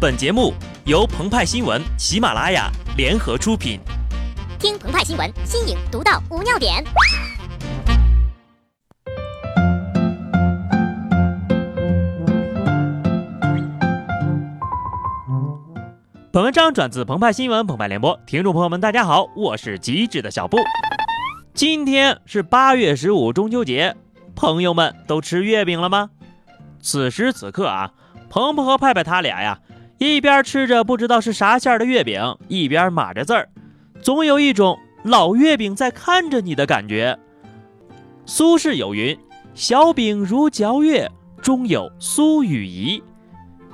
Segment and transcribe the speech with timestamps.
[0.00, 0.54] 本节目
[0.86, 3.78] 由澎湃新闻、喜马拉雅联合出品。
[4.58, 6.82] 听澎湃新闻，新颖独到，无尿点。
[16.32, 20.56] 本文章转自澎湃新闻、澎湃联播，听众朋友们，大家好，我是机智的小布。
[21.52, 23.94] 今天是八月十五，中秋节，
[24.34, 26.08] 朋友们都吃月饼了吗？
[26.80, 27.90] 此时此刻啊，
[28.30, 29.60] 鹏鹏和派派他俩呀。
[30.00, 33.50] 一边吃着不知道是啥馅儿的月饼，一边码着字儿，
[34.00, 37.18] 总有一种老月饼在看着你的感觉。
[38.24, 39.14] 苏轼有云
[39.54, 41.06] ：“小饼如嚼月，
[41.42, 43.02] 中有苏与仪。”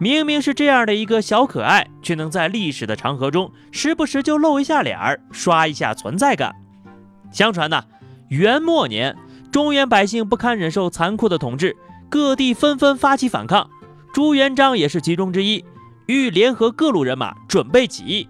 [0.00, 6.52] 明明是这样的一个小可爱，却能在历史的长河中时不时就露一下脸儿，刷一下存在感。
[7.30, 7.84] 相传呢，
[8.30, 9.16] 元末年，
[9.52, 11.76] 中原百姓不堪忍受残酷的统治，
[12.08, 13.70] 各地纷纷发起反抗，
[14.12, 15.64] 朱元璋也是其中之一。
[16.08, 18.26] 欲联合各路人马准备起义，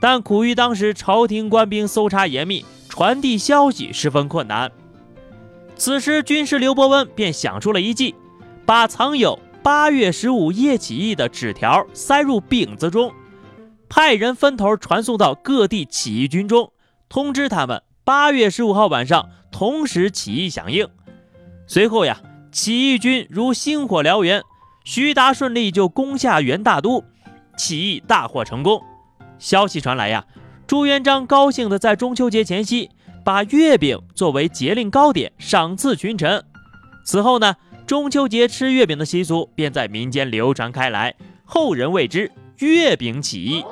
[0.00, 4.72] 但苦于当时朝廷官兵搜查严密，传递消息十分困难。
[5.76, 8.16] 此时，军师刘伯温便想出了一计，
[8.66, 13.12] 把藏有“八月十五夜起义”的纸条塞入饼子中，
[13.88, 16.72] 派人分头传送到各地起义军中，
[17.08, 20.88] 通知他们八月十五号晚上同时起义响应。
[21.68, 22.20] 随后呀，
[22.50, 24.42] 起义军如星火燎原。
[24.84, 27.02] 徐达顺利就攻下元大都，
[27.56, 28.82] 起义大获成功。
[29.38, 30.26] 消息传来呀，
[30.66, 32.90] 朱元璋高兴的在中秋节前夕
[33.24, 36.44] 把月饼作为节令糕点赏赐群臣。
[37.06, 41.14] 此后呢，中秋节吃月饼的习俗便在民间流传开来，
[41.46, 43.64] 后人谓之月饼起义。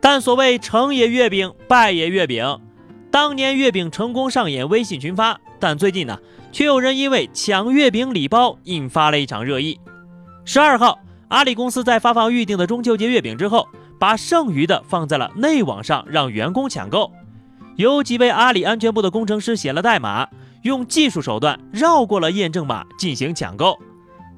[0.00, 2.58] 但所谓成也月饼，败也月饼。
[3.12, 6.18] 当年月饼成功上演微信群发，但最近呢？
[6.50, 9.78] 却有人因为抢月饼礼包引发了一场热议。
[10.46, 13.68] 十二号，阿里公司在发放预定的中秋节月饼之后，
[14.00, 17.12] 把剩余的放在了内网上让员工抢购。
[17.76, 20.26] 有几位阿里安全部的工程师写了代码，
[20.62, 23.78] 用技术手段绕过了验证码进行抢购。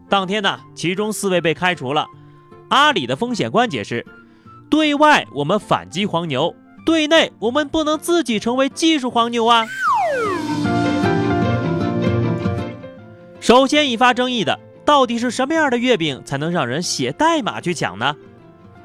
[0.09, 2.09] 当天呢，其中四位被开除了。
[2.71, 4.05] 阿里的风险官解释：
[4.69, 6.53] 对外我们反击黄牛，
[6.85, 9.67] 对内我们不能自己成为技术黄牛啊。
[13.41, 18.17] 首先引发争议的，到底是什么样的月饼才能让人写代码去抢呢？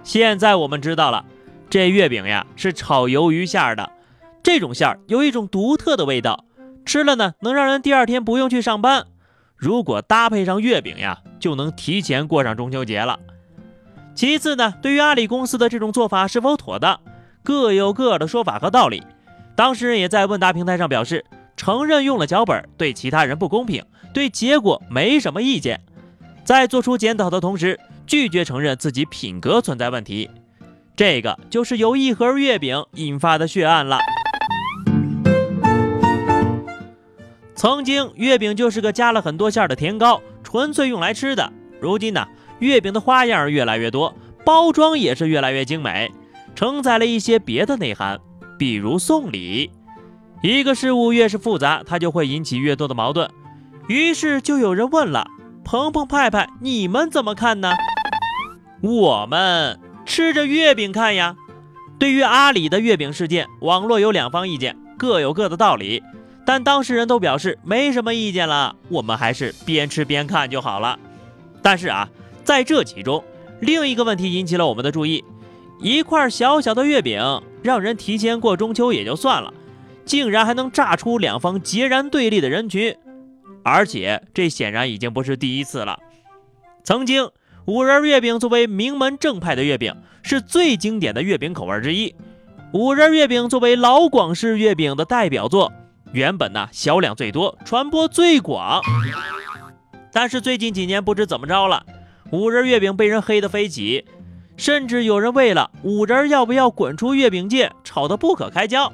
[0.04, 1.26] 现在我们知道了，
[1.70, 3.92] 这月饼呀是炒鱿鱼馅儿的，
[4.42, 6.46] 这种馅儿有一种独特的味道，
[6.86, 9.06] 吃了呢能让人第二天不用去上班。
[9.56, 13.20] 如果搭配上月饼呀，就能提前过上中秋节了。
[14.16, 17.00] 其次呢，对于阿里公司的这种做法是否妥当，
[17.50, 19.02] 各有各的说法和道理。
[19.56, 21.26] 当事人也在问答平台上表示，
[21.58, 23.84] 承认用了脚本，对其他人不公平。
[24.14, 25.82] 对结果没什么意见，
[26.44, 30.30] 在做出检讨的同时，拒绝承认自己品格存在问题。
[30.96, 33.98] 这个就是由一盒月饼引发的血案了。
[37.56, 41.52] 曾经，月饼就是个加了很多馅儿的甜糕，纯粹用来吃的。
[41.82, 42.28] 如今呢，
[42.60, 44.14] 月饼的花样越来越多，
[44.46, 46.12] 包装也是越来越精美，
[46.60, 48.20] 承载了一些别的内涵，
[48.58, 49.72] 比如送礼。
[50.44, 53.32] 一个事物越是复杂，它就会引起越多的矛盾。
[53.88, 55.26] 于是就有人问了
[55.64, 57.72] ：“鹏鹏、派派，你们怎么看呢？”
[58.84, 61.38] 我们吃着月饼看呀。
[61.98, 66.04] 对于阿里的月饼事件，网络有两方意见，各有各的道理。
[66.46, 71.00] 但当事人都表示没什么意见了，我们还是边吃边看就好了。
[71.62, 72.10] 但是啊，
[72.44, 73.24] 在这其中，
[73.62, 75.24] 另一个问题引起了我们的注意：
[75.82, 79.54] 一块小小的月饼，让人提前过中秋也就算了，
[80.04, 82.96] 竟然还能炸出两方截然对立的人群。
[83.64, 86.00] 而且这显然已经不是第一次了。
[86.84, 87.30] 曾经，
[87.66, 92.14] 五仁月饼作为名门正派的月饼，是最经典的月饼口味之一。
[92.74, 95.72] 五仁月饼作为老广式月饼的代表作，
[96.12, 98.82] 原本呢销量最多，传播最广。
[100.12, 101.86] 但是最近几年不知怎么着了，
[102.32, 104.06] 五仁月饼被人黑得飞起，
[104.60, 108.92] 甚至有人为了五仁要不要滚出月饼界吵得不可开交。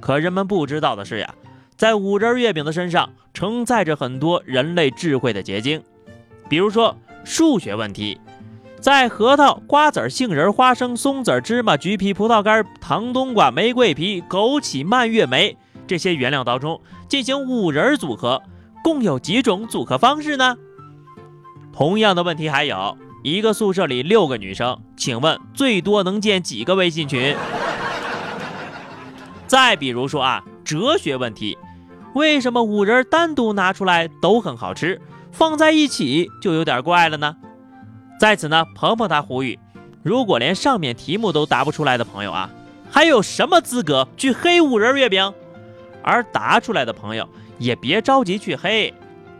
[0.00, 1.34] 可人们不知道的是呀。
[1.76, 5.82] 在五仁月饼的身上承载着很多人类智慧的结晶，
[6.48, 8.18] 比如说数学问题，
[8.80, 18.40] 在核桃、瓜子、杏仁、花生、松子、芝麻、橘皮、葡萄干、糖冬瓜、玫瑰皮、枸杞、蔓越莓这些原料当中进行五仁组合，
[18.82, 20.56] 共有几种组合方式呢？
[21.74, 27.34] 同样的问题还有一个宿舍里六个女生，请问最多能建几个微信群？
[29.48, 31.58] 再比如说啊，哲学问题。
[32.14, 35.00] 为什么五仁单独拿出来都很好吃，
[35.32, 37.34] 放在一起就有点怪了呢。
[38.20, 39.58] 在此呢，鹏鹏他呼吁，
[40.04, 42.48] 如果连上面题目都答不出来的朋友啊，
[42.92, 45.34] 还有什么资格去黑五仁月饼？
[46.00, 47.28] 而答出来的朋友
[47.58, 48.94] 也别着急去黑。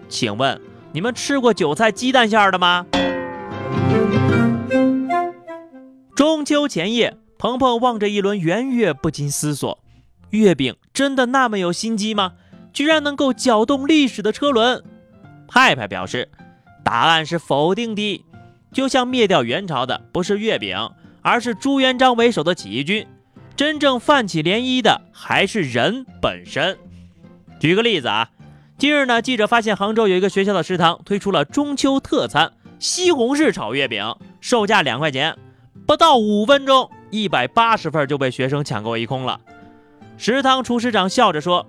[0.09, 0.61] 请问
[0.91, 2.85] 你们吃过韭菜鸡蛋馅的吗？
[6.15, 9.79] 中秋前夜，鹏鹏望着一轮圆月，不禁思索：
[10.31, 12.33] 月饼真的那么有心机吗？
[12.73, 14.83] 居然能够搅动历史的车轮？
[15.49, 16.29] 派派表示，
[16.85, 18.25] 答案是否定的。
[18.73, 20.91] 就像灭掉元朝的不是月饼，
[21.23, 23.07] 而是朱元璋为首的起义军。
[23.57, 26.77] 真正泛起涟漪的还是人本身。
[27.59, 28.29] 举个例子啊，
[28.77, 35.37] 近日呢，记者发现杭州有一个学校的食堂推出了中秋特餐西红柿炒月饼，售价两块钱，
[35.87, 39.41] 不到五分钟，一百八十份就被学生抢购一空了。
[40.19, 41.67] 食堂厨师长笑着说：“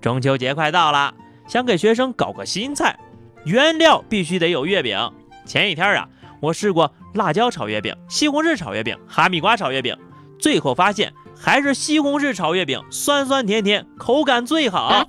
[0.00, 1.14] 中秋节快到了，
[1.46, 2.98] 想给学生搞个新菜，
[3.44, 5.12] 原料必须得有月饼。
[5.44, 6.08] 前一天啊，
[6.40, 9.96] 我试过辣椒炒月饼、西红柿炒月饼、哈密瓜炒月饼。”
[10.38, 15.06] 最后发现还是西红柿炒月饼，酸酸甜甜，口感最好。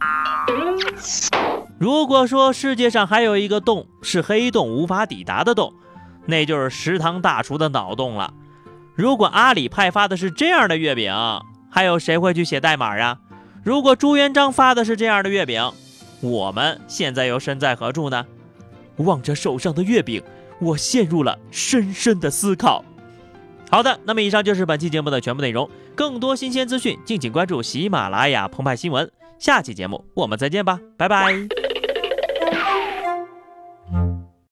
[1.79, 5.74] 如果说世界上还有一个洞是黑洞无法抵达的洞，
[6.25, 8.33] 那就是食堂大厨的脑洞了。
[8.95, 11.13] 如果阿里派发的是这样的月饼，
[11.69, 13.19] 还有谁会去写代码啊？
[13.63, 15.71] 如果朱元璋发的是这样的月饼，
[16.21, 18.25] 我们现在又身在何处呢？
[18.97, 20.23] 望着手上的月饼，
[20.59, 22.83] 我陷入了深深的思考。
[23.69, 25.69] 好的，那么以上就是本期节目的全部内容。
[25.94, 29.12] 更多新鲜资讯，敬请关注喜马拉雅澎湃新闻。
[29.38, 31.56] 下期节目我们再见吧，拜拜。